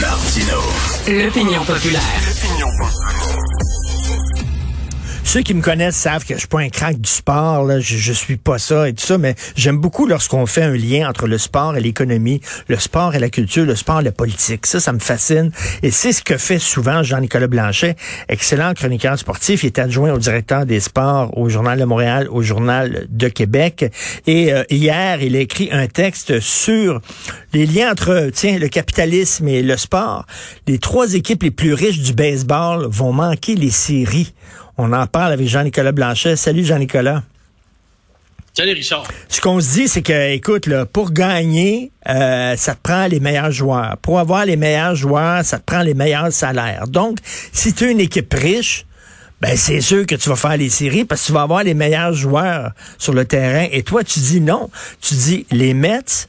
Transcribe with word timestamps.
Martino. 0.00 0.60
L'opinion 1.08 1.64
populaire. 1.64 3.07
Ceux 5.28 5.42
qui 5.42 5.52
me 5.52 5.60
connaissent 5.60 5.94
savent 5.94 6.24
que 6.24 6.32
je 6.32 6.38
suis 6.38 6.48
pas 6.48 6.60
un 6.60 6.70
crack 6.70 6.98
du 6.98 7.10
sport, 7.10 7.68
je 7.80 8.12
suis 8.14 8.38
pas 8.38 8.58
ça 8.58 8.88
et 8.88 8.94
tout 8.94 9.04
ça, 9.04 9.18
mais 9.18 9.34
j'aime 9.56 9.76
beaucoup 9.76 10.06
lorsqu'on 10.06 10.46
fait 10.46 10.62
un 10.62 10.74
lien 10.74 11.06
entre 11.06 11.26
le 11.26 11.36
sport 11.36 11.76
et 11.76 11.82
l'économie, 11.82 12.40
le 12.66 12.78
sport 12.78 13.14
et 13.14 13.18
la 13.18 13.28
culture, 13.28 13.66
le 13.66 13.76
sport 13.76 14.00
et 14.00 14.04
la 14.04 14.10
politique. 14.10 14.64
Ça, 14.64 14.80
ça 14.80 14.90
me 14.94 14.98
fascine. 14.98 15.52
Et 15.82 15.90
c'est 15.90 16.12
ce 16.12 16.22
que 16.22 16.38
fait 16.38 16.58
souvent 16.58 17.02
Jean-Nicolas 17.02 17.46
Blanchet, 17.46 17.94
excellent 18.30 18.72
chroniqueur 18.72 19.18
sportif. 19.18 19.64
Il 19.64 19.66
est 19.66 19.78
adjoint 19.78 20.14
au 20.14 20.18
directeur 20.18 20.64
des 20.64 20.80
sports 20.80 21.36
au 21.36 21.50
Journal 21.50 21.78
de 21.78 21.84
Montréal, 21.84 22.26
au 22.30 22.40
Journal 22.40 23.06
de 23.10 23.28
Québec. 23.28 23.84
Et 24.26 24.54
euh, 24.54 24.64
hier, 24.70 25.22
il 25.22 25.36
a 25.36 25.40
écrit 25.40 25.68
un 25.72 25.88
texte 25.88 26.40
sur 26.40 27.02
les 27.52 27.66
liens 27.66 27.92
entre, 27.92 28.30
tiens, 28.32 28.58
le 28.58 28.68
capitalisme 28.68 29.46
et 29.46 29.62
le 29.62 29.76
sport. 29.76 30.24
Les 30.66 30.78
trois 30.78 31.12
équipes 31.12 31.42
les 31.42 31.50
plus 31.50 31.74
riches 31.74 32.00
du 32.00 32.14
baseball 32.14 32.86
vont 32.88 33.12
manquer 33.12 33.56
les 33.56 33.70
séries. 33.70 34.32
On 34.80 34.92
en 34.92 35.08
parle 35.08 35.32
avec 35.32 35.48
Jean-Nicolas 35.48 35.90
Blanchet. 35.90 36.36
Salut 36.36 36.64
Jean-Nicolas. 36.64 37.24
Salut 38.54 38.74
Richard. 38.74 39.08
Ce 39.28 39.40
qu'on 39.40 39.60
se 39.60 39.72
dit, 39.72 39.88
c'est 39.88 40.02
que, 40.02 40.32
écoute, 40.32 40.66
là, 40.66 40.86
pour 40.86 41.10
gagner, 41.10 41.90
euh, 42.08 42.56
ça 42.56 42.76
te 42.76 42.80
prend 42.80 43.08
les 43.08 43.18
meilleurs 43.18 43.50
joueurs. 43.50 43.96
Pour 43.98 44.20
avoir 44.20 44.46
les 44.46 44.56
meilleurs 44.56 44.94
joueurs, 44.94 45.44
ça 45.44 45.58
te 45.58 45.64
prend 45.64 45.82
les 45.82 45.94
meilleurs 45.94 46.32
salaires. 46.32 46.86
Donc, 46.86 47.18
si 47.52 47.74
tu 47.74 47.88
es 47.88 47.92
une 47.92 48.00
équipe 48.00 48.32
riche, 48.32 48.86
ben 49.40 49.56
c'est 49.56 49.80
sûr 49.80 50.06
que 50.06 50.14
tu 50.14 50.28
vas 50.28 50.36
faire 50.36 50.56
les 50.56 50.70
séries 50.70 51.04
parce 51.04 51.22
que 51.22 51.26
tu 51.26 51.32
vas 51.32 51.42
avoir 51.42 51.64
les 51.64 51.74
meilleurs 51.74 52.12
joueurs 52.12 52.72
sur 52.98 53.14
le 53.14 53.24
terrain. 53.24 53.66
Et 53.72 53.82
toi, 53.82 54.04
tu 54.04 54.20
dis 54.20 54.40
non. 54.40 54.70
Tu 55.00 55.14
dis 55.14 55.46
les 55.50 55.74
Mets, 55.74 56.28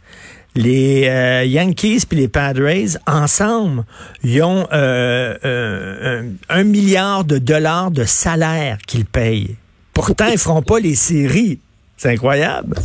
les 0.55 1.08
euh, 1.08 1.45
Yankees 1.45 2.05
puis 2.08 2.20
les 2.20 2.27
Padres, 2.27 2.98
ensemble, 3.07 3.84
ils 4.23 4.41
ont 4.41 4.67
euh, 4.71 5.38
euh, 5.45 6.30
un, 6.49 6.63
milliard 6.63 7.24
de 7.24 7.37
dollars 7.37 7.91
de 7.91 8.04
salaire 8.04 8.77
qu'ils 8.85 9.05
payent. 9.05 9.55
Pourtant, 9.93 10.27
ils 10.27 10.37
feront 10.37 10.62
pas 10.62 10.79
les 10.79 10.96
séries. 10.96 11.59
C'est 11.98 12.09
incroyable. 12.09 12.77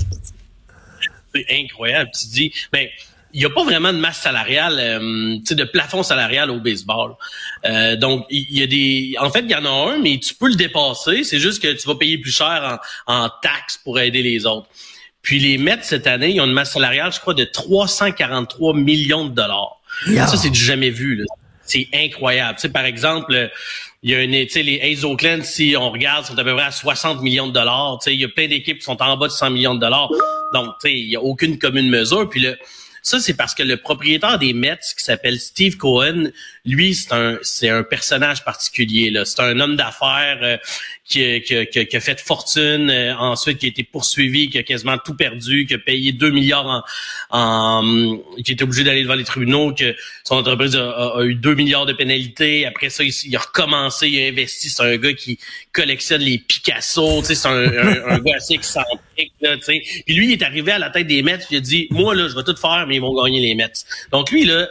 C'est 1.34 1.46
incroyable. 1.50 2.10
Tu 2.12 2.26
dis, 2.28 2.52
ben, 2.72 2.86
il 3.34 3.40
n'y 3.40 3.46
a 3.46 3.50
pas 3.50 3.64
vraiment 3.64 3.92
de 3.92 3.98
masse 3.98 4.20
salariale, 4.20 4.78
euh, 4.78 5.54
de 5.54 5.64
plafond 5.64 6.04
salarial 6.04 6.50
au 6.50 6.60
baseball. 6.60 7.14
Euh, 7.64 7.96
donc, 7.96 8.26
il 8.30 8.56
y 8.56 8.62
a 8.62 8.66
des. 8.68 9.16
En 9.20 9.30
fait, 9.30 9.40
il 9.40 9.50
y 9.50 9.54
en 9.56 9.64
a 9.64 9.92
un, 9.92 9.98
mais 9.98 10.18
tu 10.18 10.34
peux 10.34 10.48
le 10.48 10.54
dépasser. 10.54 11.24
C'est 11.24 11.40
juste 11.40 11.60
que 11.60 11.72
tu 11.72 11.86
vas 11.88 11.96
payer 11.96 12.18
plus 12.18 12.30
cher 12.30 12.78
en, 13.06 13.24
en 13.24 13.30
taxes 13.42 13.80
pour 13.82 13.98
aider 13.98 14.22
les 14.22 14.46
autres. 14.46 14.68
Puis 15.24 15.40
les 15.40 15.58
Mets 15.58 15.78
cette 15.82 16.06
année, 16.06 16.30
ils 16.32 16.40
ont 16.40 16.44
une 16.44 16.52
masse 16.52 16.72
salariale, 16.72 17.12
je 17.12 17.18
crois, 17.18 17.34
de 17.34 17.44
343 17.44 18.74
millions 18.74 19.24
de 19.24 19.34
dollars. 19.34 19.80
Yeah. 20.06 20.26
Ça, 20.26 20.36
c'est 20.36 20.50
du 20.50 20.62
jamais 20.62 20.90
vu. 20.90 21.16
là. 21.16 21.24
C'est 21.62 21.88
incroyable. 21.94 22.56
Tu 22.56 22.62
sais, 22.62 22.68
par 22.68 22.84
exemple, 22.84 23.50
il 24.02 24.10
y 24.10 24.14
a 24.14 24.22
une, 24.22 24.32
tu 24.32 24.50
sais, 24.50 24.62
les 24.62 24.80
A's 24.82 25.02
Oakland, 25.02 25.42
si 25.42 25.74
on 25.78 25.90
regarde, 25.90 26.26
sont 26.26 26.38
à 26.38 26.44
peu 26.44 26.54
près 26.54 26.66
à 26.66 26.70
60 26.70 27.22
millions 27.22 27.48
de 27.48 27.54
dollars. 27.54 27.98
Tu 28.00 28.10
sais, 28.10 28.14
il 28.14 28.20
y 28.20 28.24
a 28.24 28.28
plein 28.28 28.48
d'équipes 28.48 28.78
qui 28.78 28.84
sont 28.84 29.00
en 29.02 29.16
bas 29.16 29.26
de 29.26 29.32
100 29.32 29.48
millions 29.50 29.74
de 29.74 29.80
dollars. 29.80 30.10
Donc, 30.52 30.74
tu 30.82 30.90
sais, 30.90 30.92
il 30.92 31.08
y 31.08 31.16
a 31.16 31.22
aucune 31.22 31.58
commune 31.58 31.88
mesure. 31.88 32.28
Puis 32.28 32.40
le, 32.40 32.58
ça, 33.00 33.18
c'est 33.18 33.34
parce 33.34 33.54
que 33.54 33.62
le 33.62 33.78
propriétaire 33.78 34.38
des 34.38 34.52
Mets, 34.52 34.76
qui 34.76 35.02
s'appelle 35.02 35.40
Steve 35.40 35.78
Cohen, 35.78 36.28
lui, 36.66 36.94
c'est 36.94 37.12
un, 37.12 37.38
c'est 37.42 37.68
un 37.68 37.82
personnage 37.82 38.42
particulier. 38.44 39.10
Là. 39.10 39.24
C'est 39.26 39.40
un 39.40 39.60
homme 39.60 39.76
d'affaires 39.76 40.38
euh, 40.42 40.56
qui, 41.04 41.22
a- 41.22 41.40
qui, 41.40 41.66
qui 41.66 41.86
qui 41.86 41.96
a 41.96 42.00
fait 42.00 42.18
fortune, 42.20 42.88
euh, 42.90 43.14
ensuite 43.16 43.58
qui 43.58 43.66
a 43.66 43.68
été 43.68 43.82
poursuivi, 43.82 44.48
qui 44.48 44.56
a 44.58 44.62
quasiment 44.62 44.96
tout 44.96 45.14
perdu, 45.14 45.66
qui 45.66 45.74
a 45.74 45.78
payé 45.78 46.12
2 46.12 46.30
milliards 46.30 46.84
en, 47.30 47.38
en 47.38 48.18
qui 48.42 48.52
a 48.52 48.54
été 48.54 48.64
obligé 48.64 48.82
d'aller 48.84 49.02
devant 49.02 49.14
les 49.14 49.24
tribunaux, 49.24 49.74
que 49.74 49.94
son 50.24 50.36
entreprise 50.36 50.74
a, 50.76 51.16
a- 51.18 51.24
eu 51.24 51.34
2 51.34 51.54
milliards 51.54 51.84
de 51.86 51.92
pénalités. 51.92 52.64
Après 52.64 52.88
ça, 52.88 53.04
il, 53.04 53.12
il 53.26 53.36
a 53.36 53.40
recommencé, 53.40 54.08
il 54.08 54.24
a 54.24 54.28
investi. 54.28 54.70
C'est 54.70 54.82
un 54.82 54.96
gars 54.96 55.12
qui 55.12 55.38
collectionne 55.72 56.22
les 56.22 56.38
Picasso. 56.38 57.22
C'est 57.24 57.46
un, 57.46 57.50
un, 57.52 58.06
un 58.08 58.18
gars 58.20 58.36
assez 58.36 58.54
excentrique. 58.54 59.32
Là, 59.42 59.56
tu 59.58 59.64
sais. 59.64 59.82
Puis 60.06 60.14
lui, 60.14 60.26
il 60.28 60.32
est 60.32 60.42
arrivé 60.42 60.72
à 60.72 60.78
la 60.78 60.88
tête 60.90 61.06
des 61.06 61.22
Mets, 61.22 61.38
il 61.50 61.58
a 61.58 61.60
dit, 61.60 61.88
moi, 61.90 62.14
là, 62.14 62.26
je 62.28 62.34
vais 62.34 62.42
tout 62.42 62.56
faire, 62.56 62.86
mais 62.88 62.96
ils 62.96 63.00
vont 63.00 63.14
gagner 63.22 63.40
les 63.40 63.54
Mets. 63.54 63.70
Donc 64.10 64.30
lui, 64.30 64.44
là, 64.44 64.66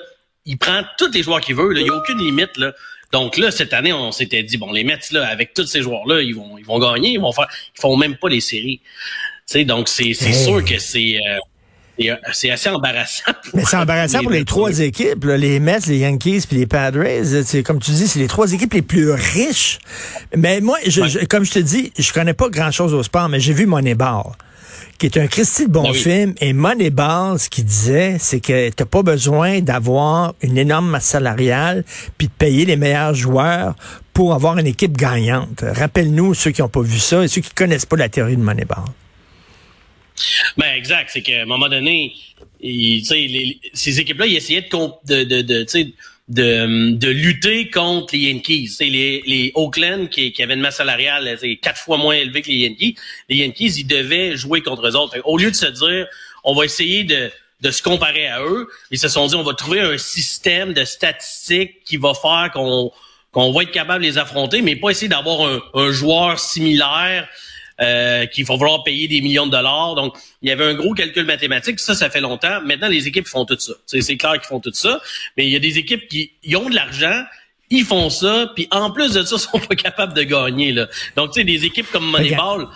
il 0.45 0.57
prend 0.57 0.81
tous 0.97 1.11
les 1.11 1.23
joueurs 1.23 1.41
qu'il 1.41 1.55
veut. 1.55 1.71
là. 1.73 1.79
Il 1.79 1.83
n'y 1.83 1.89
a 1.89 1.93
aucune 1.95 2.17
limite. 2.19 2.57
Là. 2.57 2.73
Donc 3.11 3.37
là, 3.37 3.51
cette 3.51 3.73
année, 3.73 3.93
on 3.93 4.11
s'était 4.11 4.43
dit, 4.43 4.57
bon, 4.57 4.71
les 4.71 4.83
Mets, 4.83 4.97
là, 5.11 5.27
avec 5.27 5.53
tous 5.53 5.65
ces 5.67 5.81
joueurs-là, 5.81 6.21
ils 6.21 6.33
vont, 6.35 6.57
ils 6.57 6.65
vont 6.65 6.79
gagner, 6.79 7.11
ils 7.11 7.19
vont 7.19 7.31
faire, 7.31 7.47
ils 7.77 7.79
font 7.81 7.95
même 7.95 8.15
pas 8.17 8.29
les 8.29 8.41
séries. 8.41 8.81
Tu 9.47 9.53
sais, 9.59 9.65
donc 9.65 9.87
c'est, 9.87 10.05
Hey. 10.07 10.15
sûr 10.33 10.63
que 10.65 10.79
c'est, 10.79 11.17
euh, 11.17 11.37
c'est, 12.33 12.49
euh, 12.49 12.53
assez 12.53 12.69
embarrassant. 12.69 13.31
Mais 13.53 13.63
c'est 13.65 13.77
embarrassant 13.77 14.21
pour 14.23 14.31
les 14.31 14.45
trois 14.45 14.79
équipes, 14.79 15.25
là, 15.25 15.37
les 15.37 15.59
Mets, 15.59 15.79
les 15.87 15.99
Yankees 15.99 16.45
puis 16.47 16.57
les 16.57 16.65
Padres. 16.65 17.05
C'est 17.45 17.61
comme 17.61 17.79
tu 17.79 17.91
dis, 17.91 18.07
c'est 18.07 18.19
les 18.19 18.27
trois 18.27 18.51
équipes 18.51 18.73
les 18.73 18.81
plus 18.81 19.11
riches. 19.11 19.77
Mais 20.35 20.59
moi, 20.59 20.79
je, 20.87 21.01
Ouais. 21.01 21.09
je- 21.09 21.19
comme 21.25 21.45
je 21.45 21.51
te 21.51 21.59
dis, 21.59 21.91
je 21.99 22.11
connais 22.13 22.33
pas 22.33 22.49
grand-chose 22.49 22.93
au 22.95 23.03
sport, 23.03 23.29
mais 23.29 23.39
j'ai 23.39 23.53
vu 23.53 23.65
Moneyball, 23.67 24.23
qui 25.09 25.19
est 25.19 25.21
un 25.21 25.27
Christy 25.27 25.63
de 25.67 25.71
bon 25.71 25.91
oui. 25.91 25.97
film. 25.97 26.33
Et 26.39 26.53
Moneyball, 26.53 27.37
ce 27.37 27.49
qu'il 27.49 27.65
disait, 27.65 28.15
c'est 28.19 28.39
que 28.39 28.69
t'as 28.69 28.85
pas 28.85 29.03
besoin 29.03 29.59
d'avoir 29.59 30.33
une 30.41 30.57
énorme 30.57 30.89
masse 30.89 31.07
salariale 31.07 31.83
puis 32.17 32.27
de 32.27 32.31
payer 32.31 32.63
les 32.65 32.77
meilleurs 32.77 33.13
joueurs 33.13 33.75
pour 34.13 34.33
avoir 34.33 34.57
une 34.57 34.67
équipe 34.67 34.95
gagnante. 34.95 35.61
Rappelle-nous 35.61 36.33
ceux 36.35 36.51
qui 36.51 36.61
n'ont 36.61 36.69
pas 36.69 36.81
vu 36.81 36.99
ça 36.99 37.21
et 37.23 37.27
ceux 37.27 37.41
qui 37.41 37.49
connaissent 37.53 37.85
pas 37.85 37.97
la 37.97 38.07
théorie 38.07 38.37
de 38.37 38.41
Moneyball. 38.41 38.85
Ben 40.57 40.73
exact, 40.77 41.09
c'est 41.11 41.21
qu'à 41.21 41.41
un 41.41 41.45
moment 41.45 41.67
donné, 41.67 42.13
il- 42.61 43.03
les- 43.09 43.59
ces 43.73 43.99
équipes-là, 43.99 44.25
ils 44.27 44.37
essayaient 44.37 44.61
de, 44.61 45.23
de, 45.23 45.41
de, 45.41 45.41
de, 45.41 45.91
de, 46.27 46.95
de 46.95 47.09
lutter 47.09 47.69
contre 47.69 48.13
les 48.13 48.31
Yankees. 48.31 48.69
C'est 48.77 48.85
les, 48.85 49.23
les 49.25 49.51
Oakland 49.55 50.09
qui, 50.09 50.33
avaient 50.41 50.53
une 50.53 50.61
masse 50.61 50.77
salariale 50.77 51.37
quatre 51.61 51.79
fois 51.79 51.97
moins 51.97 52.15
élevée 52.15 52.41
que 52.41 52.49
les 52.49 52.57
Yankees. 52.57 52.95
Les 53.29 53.37
Yankees, 53.37 53.73
ils 53.77 53.87
devaient 53.87 54.35
jouer 54.35 54.61
contre 54.61 54.87
eux 54.87 54.95
autres. 54.95 55.17
Au 55.25 55.37
lieu 55.37 55.51
de 55.51 55.55
se 55.55 55.65
dire, 55.65 56.07
on 56.43 56.53
va 56.55 56.65
essayer 56.65 57.03
de, 57.03 57.31
de 57.61 57.71
se 57.71 57.81
comparer 57.81 58.27
à 58.27 58.41
eux, 58.41 58.67
ils 58.91 58.99
se 58.99 59.07
sont 59.07 59.27
dit, 59.27 59.35
on 59.35 59.43
va 59.43 59.53
trouver 59.53 59.79
un 59.79 59.97
système 59.97 60.73
de 60.73 60.83
statistiques 60.83 61.83
qui 61.83 61.97
va 61.97 62.13
faire 62.13 62.51
qu'on 62.53 62.91
qu'on 63.31 63.51
va 63.51 63.63
être 63.63 63.71
capable 63.71 64.03
de 64.03 64.09
les 64.09 64.19
affronter, 64.19 64.61
mais 64.61 64.75
pas 64.75 64.91
essayer 64.91 65.07
d'avoir 65.07 65.59
un 65.73 65.91
joueur 65.91 66.37
similaire 66.37 67.27
euh, 67.81 68.25
qu'il 68.27 68.45
va 68.45 68.57
falloir 68.57 68.83
payer 68.83 69.07
des 69.07 69.21
millions 69.21 69.45
de 69.47 69.51
dollars. 69.51 69.95
Donc, 69.95 70.15
il 70.41 70.49
y 70.49 70.51
avait 70.51 70.65
un 70.65 70.73
gros 70.75 70.93
calcul 70.93 71.25
mathématique. 71.25 71.79
Ça, 71.79 71.95
ça 71.95 72.09
fait 72.09 72.21
longtemps. 72.21 72.61
Maintenant, 72.65 72.87
les 72.87 73.07
équipes 73.07 73.27
font 73.27 73.45
tout 73.45 73.57
ça. 73.59 73.73
C'est 73.85 74.01
c'est 74.01 74.17
clair 74.17 74.33
qu'ils 74.33 74.47
font 74.47 74.59
tout 74.59 74.73
ça. 74.73 75.01
Mais 75.37 75.45
il 75.45 75.51
y 75.51 75.55
a 75.55 75.59
des 75.59 75.77
équipes 75.77 76.07
qui 76.07 76.31
ils 76.43 76.55
ont 76.55 76.69
de 76.69 76.75
l'argent, 76.75 77.23
ils 77.69 77.83
font 77.85 78.09
ça, 78.09 78.51
puis 78.55 78.67
en 78.71 78.91
plus 78.91 79.13
de 79.13 79.23
ça, 79.23 79.35
ils 79.37 79.39
sont 79.39 79.59
pas 79.59 79.75
capables 79.75 80.13
de 80.13 80.23
gagner. 80.23 80.71
Là. 80.71 80.87
Donc, 81.15 81.31
tu 81.33 81.39
sais, 81.39 81.43
des 81.45 81.65
équipes 81.65 81.89
comme 81.91 82.05
Moneyball, 82.05 82.67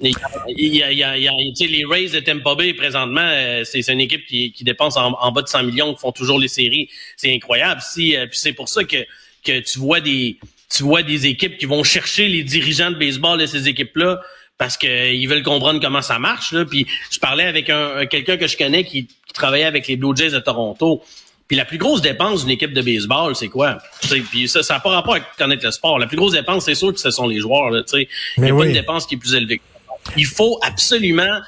il 0.00 0.74
y 0.74 0.82
a, 0.82 0.90
il 0.90 0.98
y 0.98 1.02
a- 1.04 1.16
il 1.18 1.24
y 1.24 1.28
a- 1.28 1.32
tu 1.32 1.54
sais, 1.56 1.66
les 1.66 1.84
Rays 1.84 2.08
de 2.08 2.20
Tampa 2.20 2.54
Bay, 2.54 2.72
présentement, 2.74 3.20
euh, 3.22 3.62
c'est 3.64 3.82
c'est 3.82 3.92
une 3.92 4.00
équipe 4.00 4.26
qui, 4.26 4.50
qui 4.52 4.64
dépense 4.64 4.96
en, 4.96 5.12
en 5.12 5.30
bas 5.32 5.42
de 5.42 5.48
100 5.48 5.62
millions, 5.64 5.94
qui 5.94 6.00
font 6.00 6.10
toujours 6.12 6.38
les 6.40 6.48
séries. 6.48 6.88
C'est 7.16 7.32
incroyable. 7.34 7.80
Si, 7.82 8.16
euh, 8.16 8.26
puis 8.26 8.38
c'est 8.38 8.54
pour 8.54 8.68
ça 8.68 8.82
que, 8.84 8.96
que 9.44 9.60
tu 9.60 9.78
vois 9.78 10.00
des 10.00 10.38
tu 10.74 10.84
vois 10.84 11.02
des 11.02 11.26
équipes 11.26 11.58
qui 11.58 11.66
vont 11.66 11.82
chercher 11.82 12.28
les 12.28 12.44
dirigeants 12.44 12.90
de 12.92 12.96
baseball 12.96 13.38
de 13.40 13.46
ces 13.46 13.68
équipes-là 13.68 14.20
parce 14.60 14.76
qu'ils 14.76 15.26
veulent 15.26 15.42
comprendre 15.42 15.80
comment 15.80 16.02
ça 16.02 16.18
marche. 16.18 16.52
Là. 16.52 16.66
Puis 16.66 16.86
je 17.10 17.18
parlais 17.18 17.44
avec 17.44 17.70
un, 17.70 17.96
un- 17.96 18.06
quelqu'un 18.06 18.36
que 18.36 18.46
je 18.46 18.58
connais 18.58 18.84
qui, 18.84 19.06
qui 19.06 19.32
travaillait 19.32 19.64
avec 19.64 19.88
les 19.88 19.96
Blue 19.96 20.14
Jays 20.14 20.30
de 20.32 20.38
Toronto. 20.38 21.02
Puis 21.48 21.56
la 21.56 21.64
plus 21.64 21.78
grosse 21.78 22.02
dépense 22.02 22.42
d'une 22.42 22.50
équipe 22.50 22.74
de 22.74 22.82
baseball, 22.82 23.34
c'est 23.34 23.48
quoi? 23.48 23.78
Tu 24.02 24.08
sais, 24.08 24.20
Puis 24.20 24.48
ça, 24.50 24.62
ça 24.62 24.74
n'a 24.74 24.80
pas 24.80 24.90
rapport 24.90 25.14
avec 25.14 25.24
connaître 25.38 25.64
le 25.64 25.70
sport. 25.70 25.98
La 25.98 26.06
plus 26.06 26.18
grosse 26.18 26.32
dépense, 26.32 26.66
c'est 26.66 26.74
sûr 26.74 26.92
que 26.92 27.00
ce 27.00 27.10
sont 27.10 27.26
les 27.26 27.40
joueurs. 27.40 27.70
Là, 27.70 27.82
tu 27.82 27.98
sais. 28.02 28.08
Il 28.36 28.42
n'y 28.44 28.50
a 28.50 28.54
oui. 28.54 28.60
pas 28.60 28.66
une 28.66 28.74
dépense 28.74 29.06
qui 29.06 29.14
est 29.14 29.18
plus 29.18 29.32
élevée. 29.34 29.56
que 29.58 29.62
ça. 30.04 30.12
Il 30.18 30.26
faut 30.26 30.58
absolument 30.62 31.40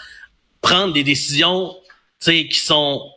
prendre 0.63 0.95
des 0.95 1.05
décisions 1.05 1.77
tu 2.19 2.31
sais, 2.31 2.49
qui 2.49 2.59
sont 2.59 3.11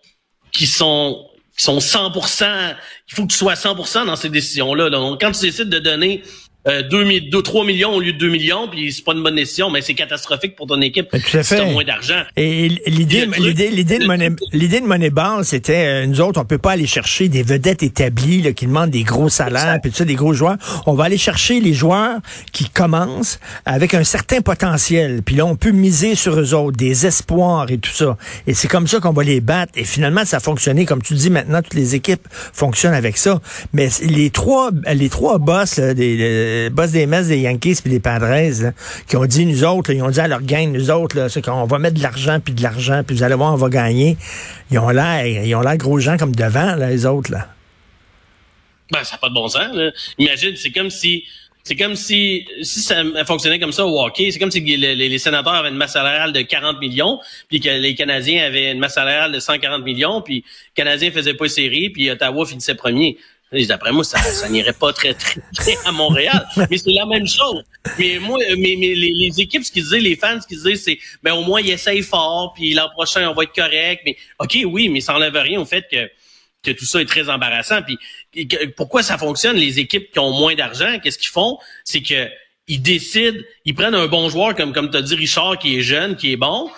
qui 0.51 0.67
sont 0.67 1.25
qui 1.57 1.63
sont 1.63 1.77
100%, 1.79 2.75
il 3.09 3.15
faut 3.15 3.25
que 3.25 3.31
tu 3.31 3.37
sois 3.37 3.53
100% 3.53 4.05
dans 4.07 4.17
ces 4.17 4.27
décisions-là. 4.27 4.89
là. 4.89 4.89
Donc, 4.89 5.21
quand 5.21 5.31
tu 5.31 5.39
décides 5.39 5.69
de 5.69 5.79
donner 5.79 6.21
euh, 6.67 6.81
2, 6.81 7.29
2, 7.31 7.41
3 7.41 7.65
millions 7.65 7.93
au 7.93 7.99
lieu 7.99 8.13
de 8.13 8.17
2 8.17 8.29
millions, 8.29 8.67
puis 8.67 8.91
c'est 8.91 9.03
pas 9.03 9.13
une 9.13 9.21
bonne 9.21 9.35
décision, 9.35 9.69
mais 9.69 9.81
c'est 9.81 9.93
catastrophique 9.93 10.55
pour 10.55 10.67
ton 10.67 10.81
équipe 10.81 11.09
tout 11.09 11.17
à 11.17 11.43
si 11.43 11.55
t'as 11.55 11.65
fait. 11.65 11.71
moins 11.71 11.83
d'argent. 11.83 12.21
Et 12.35 12.69
l'idée, 12.87 13.27
l'idée, 13.37 13.69
l'idée 13.69 13.99
de 13.99 14.05
Money, 14.05 14.29
l'idée 14.51 14.79
de 14.81 14.85
Moneyball, 14.85 15.45
c'était, 15.45 15.85
euh, 15.85 16.05
nous 16.07 16.21
autres, 16.21 16.41
on 16.41 16.45
peut 16.45 16.57
pas 16.57 16.71
aller 16.71 16.87
chercher 16.87 17.29
des 17.29 17.43
vedettes 17.43 17.83
établies, 17.83 18.41
là, 18.41 18.51
qui 18.53 18.65
demandent 18.65 18.89
des 18.89 19.03
gros 19.03 19.29
salaires, 19.29 19.79
puis 19.81 19.91
tout 19.91 19.97
ça, 19.97 20.05
des 20.05 20.15
gros 20.15 20.33
joueurs. 20.33 20.57
On 20.85 20.93
va 20.93 21.05
aller 21.05 21.17
chercher 21.17 21.59
les 21.59 21.73
joueurs 21.73 22.19
qui 22.51 22.69
commencent 22.69 23.39
avec 23.65 23.93
un 23.93 24.03
certain 24.03 24.41
potentiel. 24.41 25.21
Puis 25.23 25.35
là, 25.35 25.45
on 25.45 25.55
peut 25.55 25.71
miser 25.71 26.15
sur 26.15 26.39
eux 26.39 26.53
autres, 26.53 26.77
des 26.77 27.05
espoirs 27.05 27.69
et 27.69 27.77
tout 27.77 27.91
ça. 27.91 28.17
Et 28.47 28.53
c'est 28.53 28.67
comme 28.67 28.87
ça 28.87 28.99
qu'on 28.99 29.13
va 29.13 29.23
les 29.23 29.41
battre. 29.41 29.73
Et 29.75 29.83
finalement, 29.83 30.25
ça 30.25 30.37
a 30.37 30.39
fonctionné. 30.39 30.85
Comme 30.85 31.01
tu 31.01 31.13
dis, 31.13 31.29
maintenant, 31.29 31.61
toutes 31.61 31.75
les 31.75 31.95
équipes 31.95 32.27
fonctionnent 32.31 32.93
avec 32.93 33.17
ça. 33.17 33.39
Mais 33.73 33.89
les 34.01 34.29
trois, 34.29 34.71
les 34.93 35.09
trois 35.09 35.37
boss, 35.37 35.77
là, 35.77 35.93
des, 35.93 36.17
les 36.63 36.69
boss 36.69 36.91
des 36.91 37.05
Mets, 37.05 37.25
des 37.25 37.39
Yankees 37.39 37.79
puis 37.81 37.91
des 37.91 37.99
Padres, 37.99 38.27
là, 38.27 38.71
qui 39.07 39.17
ont 39.17 39.25
dit, 39.25 39.45
nous 39.45 39.63
autres, 39.63 39.91
ils 39.91 40.01
ont 40.01 40.09
dit 40.09 40.19
à 40.19 40.27
leur 40.27 40.41
gang, 40.41 40.71
nous 40.71 40.91
autres, 40.91 41.27
c'est 41.29 41.43
qu'on 41.43 41.65
va 41.65 41.79
mettre 41.79 41.95
de 41.95 42.03
l'argent 42.03 42.39
puis 42.39 42.53
de 42.53 42.63
l'argent, 42.63 43.03
puis 43.05 43.15
vous 43.15 43.23
allez 43.23 43.35
voir, 43.35 43.53
on 43.53 43.57
va 43.57 43.69
gagner. 43.69 44.17
Ils 44.71 44.79
ont 44.79 44.89
l'air, 44.89 45.25
ils 45.25 45.55
ont 45.55 45.61
l'air 45.61 45.77
gros 45.77 45.99
gens 45.99 46.17
comme 46.17 46.35
devant, 46.35 46.75
les 46.75 47.05
autres, 47.05 47.31
là. 47.31 47.47
Ben, 48.91 49.03
ça 49.03 49.15
n'a 49.15 49.17
pas 49.17 49.29
de 49.29 49.33
bon 49.33 49.47
sens. 49.47 49.73
Là. 49.73 49.91
Imagine, 50.19 50.55
c'est 50.55 50.71
comme 50.71 50.89
si 50.89 51.23
c'est 51.63 51.75
comme 51.75 51.95
si 51.95 52.45
si 52.61 52.81
ça 52.81 53.03
fonctionnait 53.25 53.59
comme 53.59 53.71
ça 53.71 53.85
au 53.87 53.99
hockey, 53.99 54.29
c'est 54.29 54.37
comme 54.37 54.51
si 54.51 54.59
les, 54.59 54.95
les, 54.95 55.17
sénateurs 55.17 55.55
avaient 55.55 55.69
une 55.69 55.75
masse 55.75 55.93
salariale 55.93 56.31
de 56.31 56.41
40 56.41 56.79
millions, 56.79 57.19
puis 57.49 57.59
que 57.59 57.69
les 57.69 57.95
Canadiens 57.95 58.45
avaient 58.45 58.71
une 58.71 58.77
masse 58.77 58.93
salariale 58.93 59.31
de 59.31 59.39
140 59.39 59.83
millions, 59.83 60.21
puis 60.21 60.35
les 60.35 60.43
Canadiens 60.75 61.09
faisaient 61.09 61.33
pas 61.33 61.47
série, 61.47 61.89
puis 61.89 62.11
Ottawa 62.11 62.45
finissait 62.45 62.75
premier. 62.75 63.17
D'après 63.51 63.91
moi, 63.91 64.03
ça, 64.03 64.49
n'irait 64.49 64.73
pas 64.73 64.91
très, 64.91 65.13
très 65.13 65.77
à 65.85 65.91
Montréal. 65.91 66.45
mais 66.69 66.77
c'est 66.77 66.91
la 66.91 67.05
même 67.05 67.27
chose. 67.27 67.63
Mais 67.99 68.17
moi, 68.19 68.39
mais, 68.57 68.75
mais 68.77 68.95
les, 68.95 69.39
équipes, 69.39 69.63
ce 69.63 69.71
qu'ils 69.71 69.83
disaient, 69.83 69.99
les 69.99 70.15
fans, 70.15 70.41
ce 70.41 70.47
qu'ils 70.47 70.57
disaient, 70.57 70.75
c'est 70.75 70.99
ben 71.21 71.33
au 71.33 71.43
moins 71.43 71.61
ils 71.61 71.71
essayent 71.71 72.01
fort, 72.01 72.53
puis 72.55 72.73
l'an 72.73 72.89
prochain, 72.89 73.29
on 73.29 73.33
va 73.33 73.43
être 73.43 73.55
correct. 73.55 74.01
Mais 74.05 74.17
OK, 74.39 74.57
oui, 74.65 74.89
mais 74.89 74.99
ça 74.99 75.15
enlève 75.15 75.35
rien 75.35 75.59
au 75.59 75.65
fait 75.65 75.85
que 75.91 76.09
que 76.63 76.71
tout 76.71 76.85
ça 76.85 76.99
est 76.99 77.05
très 77.05 77.29
embarrassant. 77.29 77.81
Puis 77.83 77.99
pourquoi 78.75 79.03
ça 79.03 79.19
fonctionne 79.19 79.55
Les 79.55 79.79
équipes 79.79 80.11
qui 80.11 80.17
ont 80.17 80.31
moins 80.31 80.55
d'argent, 80.55 80.97
qu'est-ce 81.01 81.19
qu'ils 81.19 81.29
font? 81.29 81.59
C'est 81.83 82.01
que 82.01 82.27
ils 82.67 82.81
décident, 82.81 83.37
ils 83.65 83.75
prennent 83.75 83.93
un 83.93 84.07
bon 84.07 84.27
joueur 84.29 84.55
comme 84.55 84.73
comme 84.73 84.89
as 84.93 85.01
dit 85.03 85.15
Richard 85.15 85.59
qui 85.59 85.77
est 85.77 85.81
jeune, 85.81 86.15
qui 86.15 86.31
est 86.31 86.37
bon. 86.37 86.71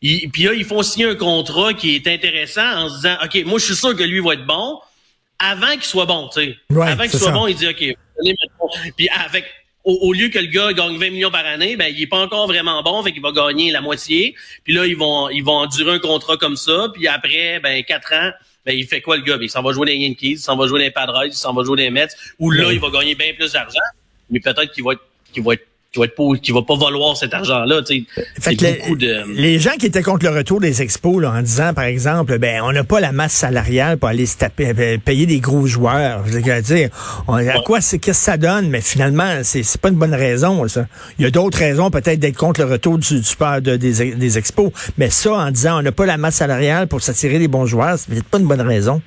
puis 0.00 0.44
là, 0.44 0.54
ils 0.54 0.64
font 0.64 0.82
signer 0.82 1.06
un 1.06 1.16
contrat 1.16 1.74
qui 1.74 1.96
est 1.96 2.06
intéressant 2.06 2.84
en 2.84 2.88
se 2.88 2.94
disant, 2.96 3.16
OK, 3.24 3.44
moi, 3.44 3.58
je 3.58 3.64
suis 3.64 3.74
sûr 3.74 3.96
que 3.96 4.04
lui 4.04 4.20
va 4.20 4.34
être 4.34 4.46
bon 4.46 4.78
avant 5.42 5.72
qu'il 5.72 5.82
soit 5.82 6.06
bon, 6.06 6.28
tu 6.32 6.40
sais. 6.40 6.56
avant 6.80 7.02
qu'il 7.02 7.18
soit 7.18 7.32
bon, 7.32 7.46
il 7.48 7.56
dit, 7.56 7.68
OK, 7.68 7.84
puis 8.96 9.08
avec, 9.08 9.44
au, 9.84 10.12
lieu 10.12 10.28
que 10.28 10.38
le 10.38 10.46
gars 10.46 10.72
gagne 10.72 10.96
20 10.96 11.10
millions 11.10 11.30
par 11.30 11.44
année, 11.44 11.76
ben, 11.76 11.92
il 11.92 12.00
est 12.02 12.06
pas 12.06 12.20
encore 12.20 12.46
vraiment 12.46 12.82
bon, 12.82 13.02
fait 13.02 13.12
qu'il 13.12 13.22
va 13.22 13.32
gagner 13.32 13.72
la 13.72 13.80
moitié. 13.80 14.36
Puis 14.62 14.72
là, 14.72 14.86
ils 14.86 14.96
vont, 14.96 15.28
ils 15.28 15.42
vont 15.42 15.56
endurer 15.56 15.92
un 15.92 15.98
contrat 15.98 16.36
comme 16.36 16.56
ça. 16.56 16.88
Puis 16.94 17.08
après, 17.08 17.58
ben, 17.60 17.82
quatre 17.82 18.12
ans, 18.12 18.30
ben, 18.64 18.76
il 18.76 18.86
fait 18.86 19.00
quoi 19.00 19.16
le 19.16 19.22
gars? 19.22 19.36
Ben, 19.36 19.44
il 19.44 19.50
s'en 19.50 19.62
va 19.62 19.72
jouer 19.72 19.86
les 19.86 19.96
Yankees, 19.96 20.32
il 20.32 20.38
s'en 20.38 20.56
va 20.56 20.68
jouer 20.68 20.78
les 20.78 20.90
Padres, 20.92 21.24
il 21.26 21.32
s'en 21.32 21.52
va 21.52 21.64
jouer 21.64 21.82
les 21.82 21.90
Mets, 21.90 22.08
où 22.38 22.50
là, 22.50 22.72
il 22.72 22.78
va 22.78 22.90
gagner 22.90 23.16
bien 23.16 23.34
plus 23.34 23.52
d'argent, 23.52 23.80
mais 24.30 24.38
peut-être 24.38 24.72
qu'il 24.72 24.84
va 24.84 24.92
être, 24.92 25.02
qu'il 25.32 25.42
va 25.42 25.54
être 25.54 25.66
qui 25.92 25.98
va 25.98 26.06
être 26.06 26.14
pas, 26.14 26.24
qui 26.42 26.52
va 26.52 26.62
pas 26.62 26.76
valoir 26.76 27.18
cet 27.18 27.34
argent-là. 27.34 27.82
de... 28.96 29.34
Les 29.36 29.58
gens 29.58 29.72
qui 29.78 29.84
étaient 29.84 30.02
contre 30.02 30.24
le 30.24 30.34
retour 30.34 30.58
des 30.58 30.80
expos 30.80 31.20
là, 31.20 31.32
en 31.32 31.42
disant, 31.42 31.74
par 31.74 31.84
exemple, 31.84 32.38
ben 32.38 32.62
on 32.64 32.72
n'a 32.72 32.82
pas 32.82 32.98
la 32.98 33.12
masse 33.12 33.34
salariale 33.34 33.98
pour 33.98 34.08
aller 34.08 34.24
se 34.24 34.38
taper, 34.38 34.72
euh, 34.78 34.96
payer 34.96 35.26
des 35.26 35.40
gros 35.40 35.66
joueurs. 35.66 36.24
Je 36.26 36.38
veux 36.38 36.62
dire, 36.62 36.88
à 37.28 37.60
quoi 37.60 37.82
c'est 37.82 37.98
qu'est-ce 37.98 38.20
que 38.20 38.24
ça 38.24 38.36
donne? 38.38 38.70
Mais 38.70 38.80
finalement, 38.80 39.40
c'est 39.42 39.62
c'est 39.62 39.80
pas 39.80 39.90
une 39.90 39.96
bonne 39.96 40.14
raison. 40.14 40.66
Ça. 40.66 40.86
Il 41.18 41.24
y 41.24 41.28
a 41.28 41.30
d'autres 41.30 41.58
raisons 41.58 41.90
peut-être 41.90 42.18
d'être 42.18 42.38
contre 42.38 42.62
le 42.62 42.72
retour 42.72 42.96
du, 42.96 43.16
du 43.16 43.24
sport 43.24 43.60
de, 43.60 43.76
des, 43.76 44.14
des 44.14 44.38
expos, 44.38 44.70
mais 44.96 45.10
ça 45.10 45.32
en 45.32 45.50
disant 45.50 45.78
on 45.78 45.82
n'a 45.82 45.92
pas 45.92 46.06
la 46.06 46.16
masse 46.16 46.36
salariale 46.36 46.88
pour 46.88 47.02
s'attirer 47.02 47.38
des 47.38 47.48
bons 47.48 47.66
joueurs, 47.66 47.98
c'est 47.98 48.08
peut-être 48.08 48.28
pas 48.28 48.38
une 48.38 48.46
bonne 48.46 48.62
raison. 48.62 49.02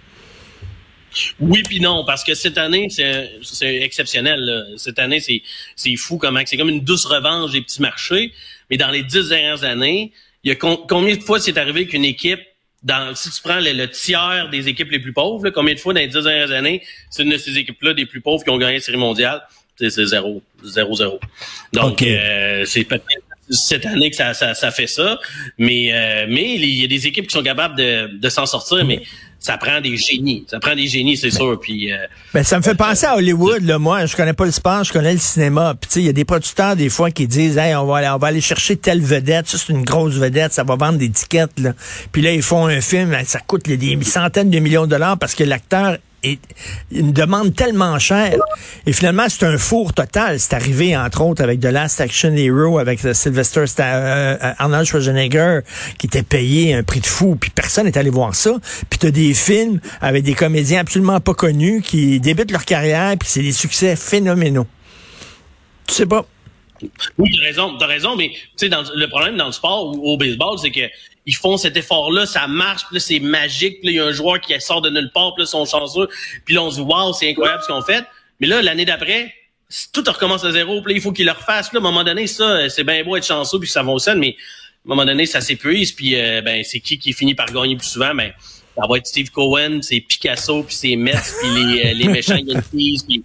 Oui 1.40 1.64
puis 1.64 1.80
non, 1.80 2.04
parce 2.06 2.24
que 2.24 2.34
cette 2.34 2.58
année, 2.58 2.88
c'est 2.90 3.76
exceptionnel. 3.82 4.74
Cette 4.78 5.00
année, 5.00 5.20
c'est 5.20 5.96
fou 5.96 6.18
comment 6.18 6.42
c'est 6.46 6.58
comme 6.58 6.70
une 6.70 6.84
douce 6.84 7.06
revanche 7.06 7.52
des 7.52 7.62
petits 7.62 7.82
marchés. 7.82 8.34
Mais 8.70 8.78
dans 8.78 8.90
les 8.90 9.04
dix 9.04 9.30
dernières 9.30 9.64
années, 9.64 10.12
il 10.44 10.50
y 10.50 10.52
a 10.52 10.56
combien 10.56 11.16
de 11.16 11.24
fois 11.24 11.40
c'est 11.40 11.58
arrivé 11.58 11.88
qu'une 11.88 12.06
équipe, 12.06 12.42
dans, 12.84 13.16
si 13.16 13.32
tu 13.32 13.42
prends 13.42 13.60
le, 13.60 13.86
tiers 13.88 14.50
des 14.52 14.68
équipes 14.68 14.92
les 14.92 15.00
plus 15.00 15.14
pauvres, 15.14 15.50
combien 15.50 15.74
de 15.74 15.80
fois 15.80 15.94
dans 15.94 16.02
les 16.02 16.08
dix 16.08 16.24
dernières 16.24 16.52
années, 16.52 16.84
c'est 17.10 17.24
une 17.24 17.32
de 17.32 17.38
ces 17.38 17.58
équipes-là 17.58 17.94
des 17.94 18.06
plus 18.06 18.22
pauvres 18.22 18.44
qui 18.44 18.50
ont 18.52 18.58
gagné 18.58 18.76
la 18.76 18.80
série 18.82 18.98
mondiale? 18.98 19.42
C'est 19.78 19.90
zéro, 19.90 20.42
zéro, 20.64 20.96
zéro. 20.96 21.20
Donc, 21.74 22.02
euh, 22.02 22.64
c'est 22.66 22.86
peut-être 22.86 23.04
cette 23.50 23.86
année 23.86 24.10
que 24.10 24.16
ça, 24.16 24.34
ça, 24.34 24.72
fait 24.72 24.88
ça, 24.88 25.20
mais 25.58 25.94
euh, 25.94 26.26
mais 26.30 26.56
il 26.56 26.82
y 26.82 26.84
a 26.84 26.88
des 26.88 27.08
équipes 27.08 27.28
qui 27.28 27.34
sont 27.34 27.44
capables 27.44 27.76
de, 27.76 28.18
de 28.18 28.30
s'en 28.30 28.46
sortir, 28.46 28.84
mais 28.86 29.02
ça 29.46 29.58
prend 29.58 29.80
des 29.80 29.96
génies. 29.96 30.44
Ça 30.50 30.60
prend 30.60 30.76
des 30.76 30.88
génies, 30.88 31.18
c'est 31.18 31.30
sûr. 31.30 31.60
Puis, 31.60 31.94
euh, 31.94 31.98
ben, 32.34 32.44
ça 32.44 32.58
me 32.58 32.64
fait 32.64 32.74
penser 32.74 33.06
à 33.06 33.16
Hollywood. 33.16 33.62
Là. 33.62 33.78
Moi, 33.78 34.08
je 34.08 34.16
connais 34.16 34.34
pas 34.34 34.46
le 34.46 34.52
sport, 34.52 34.84
je 34.84 34.92
connais 34.92 35.14
le 35.14 35.20
cinéma. 35.20 35.76
Puis, 35.80 35.90
il 35.98 36.06
y 36.08 36.10
a 36.10 36.14
des 36.14 36.26
producteurs, 36.26 36.76
des 36.76 36.90
fois, 36.90 37.12
qui 37.12 37.28
disent 37.28 37.56
hey, 37.56 37.76
on 37.76 37.86
va, 37.86 37.98
aller, 37.98 38.10
on 38.10 38.18
va 38.18 38.30
aller 38.30 38.42
chercher 38.42 38.76
telle 38.76 39.02
vedette. 39.02 39.48
Ça, 39.48 39.60
c'est 39.60 39.72
une 39.72 39.84
grosse 39.84 40.16
vedette. 40.16 40.52
Ça 40.54 40.64
va 40.64 40.76
vendre 40.76 40.98
des 40.98 41.12
tickets. 41.12 41.60
Là. 41.60 41.74
Puis 42.12 42.24
là, 42.24 42.32
ils 42.34 42.42
font 42.42 42.66
un 42.66 42.82
film. 42.82 43.16
Ça 43.26 43.40
coûte 43.40 43.68
des 43.68 44.00
centaines 44.02 44.50
de 44.50 44.58
millions 44.58 44.86
de 44.86 44.90
dollars 44.90 45.20
parce 45.20 45.36
que 45.36 45.44
l'acteur 45.44 45.98
une 46.92 47.12
demande 47.12 47.56
tellement 47.56 48.00
chère. 48.00 48.38
Et 48.86 48.94
finalement, 48.94 49.26
c'est 49.30 49.46
un 49.46 49.58
four 49.58 49.94
total. 49.94 50.40
C'est 50.40 50.54
arrivé, 50.54 50.96
entre 50.96 51.22
autres, 51.22 51.44
avec 51.44 51.60
The 51.60 51.66
Last 51.66 52.02
Action 52.02 52.34
Hero, 52.36 52.80
avec 52.80 53.00
Sylvester 53.00 53.66
euh, 53.80 54.38
euh, 54.42 54.54
Arnold 54.58 54.86
Schwarzenegger, 54.86 55.60
qui 55.98 56.08
était 56.08 56.24
payé 56.24 56.74
un 56.74 56.84
prix 56.84 57.02
de 57.02 57.06
fou, 57.06 57.36
puis 57.36 57.50
personne 57.50 57.86
n'est 57.86 57.98
allé 57.98 58.10
voir 58.10 58.36
ça. 58.36 58.52
Puis 58.90 59.00
tu 59.00 59.08
as 59.08 59.12
des 59.12 59.34
films 59.34 59.80
avec 60.02 60.24
des 60.24 60.34
comédiens 60.34 60.82
absolument 60.82 61.20
pas 61.20 61.34
connus 61.34 61.82
qui 61.82 62.20
débutent 62.20 62.52
leur 62.52 62.66
carrière, 62.66 63.16
puis 63.18 63.30
c'est 63.30 63.42
des 63.42 63.52
succès 63.52 63.96
phénoménaux. 63.96 64.68
Tu 65.88 65.94
sais 65.94 66.06
pas. 66.06 66.26
Oui, 67.18 67.30
t'as 67.36 67.44
raison, 67.44 67.78
t'as 67.78 67.88
raison, 67.88 68.16
mais 68.16 68.32
tu 68.58 68.68
sais, 68.68 68.70
le 68.70 69.08
problème 69.08 69.38
dans 69.38 69.48
le 69.48 69.52
sport 69.52 69.96
ou 69.96 70.14
au 70.14 70.18
baseball, 70.18 70.58
c'est 70.60 70.72
que 70.72 70.82
ils 71.26 71.36
font 71.36 71.58
cet 71.58 71.76
effort-là, 71.76 72.26
ça 72.26 72.48
marche, 72.48 72.86
puis 72.86 72.96
là, 72.96 73.00
c'est 73.00 73.20
magique, 73.20 73.82
puis 73.82 73.90
il 73.90 73.96
y 73.96 74.00
a 74.00 74.06
un 74.06 74.12
joueur 74.12 74.40
qui 74.40 74.60
sort 74.62 74.82
de 74.82 74.90
nulle 74.90 75.12
part, 75.14 75.34
puis 75.34 75.44
là, 75.44 75.48
sont 75.48 75.66
chanceux, 75.66 76.08
puis 76.46 76.54
là, 76.54 76.64
on 76.64 76.72
se 76.72 76.76
dit, 76.76 76.82
waouh, 76.82 77.14
c'est 77.14 77.30
incroyable 77.30 77.64
ce 77.64 77.68
qu'on 77.68 77.82
fait. 77.82 78.06
Mais 78.40 78.48
là, 78.48 78.62
l'année 78.62 78.86
d'après, 78.86 79.34
tout 79.92 80.04
recommence 80.06 80.44
à 80.44 80.52
zéro, 80.52 80.82
puis 80.82 80.94
là, 80.94 80.98
il 80.98 81.02
faut 81.02 81.12
qu'ils 81.12 81.26
le 81.26 81.32
refassent. 81.32 81.74
Là, 81.74 81.80
à 81.80 81.82
un 81.82 81.84
moment 81.84 82.04
donné, 82.04 82.28
ça, 82.28 82.70
c'est 82.70 82.84
bien 82.84 83.04
beau 83.04 83.16
être 83.16 83.26
chanceux, 83.26 83.60
puis 83.60 83.70
ça 83.70 83.84
fonctionne, 83.84 84.20
mais 84.20 84.36
à 84.38 84.88
un 84.88 84.90
moment 84.90 85.06
donné, 85.06 85.26
ça 85.26 85.42
s'épuise, 85.42 85.92
puis 85.92 86.16
euh, 86.16 86.42
ben, 86.42 86.64
c'est 86.64 86.80
qui 86.80 87.00
qui 87.00 87.12
finit 87.14 87.34
par 87.34 87.52
gagner 87.52 87.76
plus 87.76 87.88
souvent? 87.88 88.14
Ben, 88.14 88.32
ça 88.76 88.88
va 88.88 88.98
être 88.98 89.08
Steve 89.08 89.30
Cohen, 89.32 89.80
c'est 89.82 90.02
Picasso, 90.02 90.64
puis 90.64 90.76
c'est 90.76 90.96
Metz, 90.96 91.36
puis 91.40 91.50
les, 91.50 91.86
euh, 91.86 91.94
les 91.94 92.08
méchants 92.08 92.36
Yankees, 92.36 93.04
puis 93.08 93.24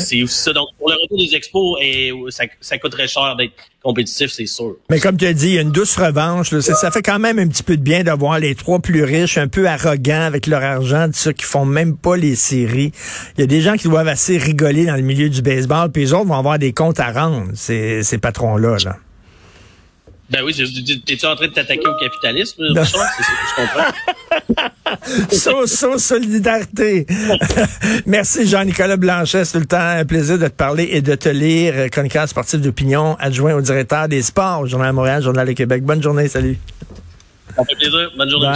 c'est 0.00 0.26
ça. 0.26 0.52
Donc, 0.52 0.68
pour 0.78 0.90
le 0.90 0.96
retour 0.96 1.18
des 1.18 1.34
expos, 1.34 1.78
et 1.80 2.12
ça, 2.30 2.44
ça 2.60 2.78
coûterait 2.78 3.06
cher 3.06 3.36
d'être 3.36 3.52
compétitif, 3.82 4.30
c'est 4.32 4.46
sûr. 4.46 4.76
Mais 4.90 5.00
comme 5.00 5.16
tu 5.16 5.26
as 5.26 5.32
dit, 5.32 5.48
il 5.48 5.54
y 5.54 5.58
a 5.58 5.62
une 5.62 5.70
douce 5.70 5.96
revanche. 5.96 6.50
Là. 6.50 6.60
Ça, 6.60 6.90
fait 6.90 7.02
quand 7.02 7.18
même 7.18 7.38
un 7.38 7.46
petit 7.46 7.62
peu 7.62 7.76
de 7.76 7.82
bien 7.82 8.02
d'avoir 8.02 8.38
les 8.38 8.54
trois 8.54 8.80
plus 8.80 9.04
riches, 9.04 9.38
un 9.38 9.48
peu 9.48 9.68
arrogants 9.68 10.22
avec 10.22 10.46
leur 10.46 10.62
argent, 10.62 11.08
ceux 11.12 11.32
qui 11.32 11.44
font 11.44 11.64
même 11.64 11.96
pas 11.96 12.16
les 12.16 12.34
séries. 12.34 12.92
Il 13.36 13.42
y 13.42 13.44
a 13.44 13.46
des 13.46 13.60
gens 13.60 13.76
qui 13.76 13.88
doivent 13.88 14.08
assez 14.08 14.38
rigoler 14.38 14.86
dans 14.86 14.96
le 14.96 15.02
milieu 15.02 15.28
du 15.28 15.42
baseball, 15.42 15.92
puis 15.92 16.02
les 16.02 16.12
autres 16.12 16.26
vont 16.26 16.38
avoir 16.38 16.58
des 16.58 16.72
comptes 16.72 17.00
à 17.00 17.12
rendre, 17.12 17.48
ces, 17.54 18.02
ces 18.02 18.18
patrons-là. 18.18 18.76
là. 18.84 18.96
Ben 20.30 20.42
oui, 20.44 20.54
t'es-tu 20.54 21.24
en 21.24 21.36
train 21.36 21.48
de 21.48 21.52
t'attaquer 21.52 21.86
au 21.86 21.96
capitalisme, 21.98 22.62
Richard? 22.62 23.10
je 23.18 23.62
comprends. 23.62 23.92
so, 25.30 25.66
so, 25.66 25.98
solidarité. 25.98 27.06
Merci 28.06 28.46
Jean-Nicolas 28.46 28.96
Blanchet. 28.96 29.44
C'est 29.44 29.52
tout 29.52 29.60
le 29.60 29.66
temps 29.66 29.78
un 29.78 30.04
plaisir 30.04 30.38
de 30.38 30.46
te 30.46 30.52
parler 30.52 30.88
et 30.92 31.02
de 31.02 31.14
te 31.14 31.28
lire. 31.28 31.90
Chroniqueur 31.90 32.28
sportif 32.28 32.60
d'opinion, 32.60 33.16
adjoint 33.18 33.54
au 33.54 33.60
directeur 33.60 34.08
des 34.08 34.22
sports 34.22 34.60
au 34.60 34.66
Journal 34.66 34.90
de 34.90 34.94
Montréal, 34.94 35.22
Journal 35.22 35.46
de 35.46 35.52
Québec. 35.52 35.82
Bonne 35.82 36.02
journée, 36.02 36.28
salut. 36.28 36.58
Ça 37.56 37.64
fait 37.64 37.74
plaisir. 37.74 38.10
Bonne 38.16 38.30
journée. 38.30 38.46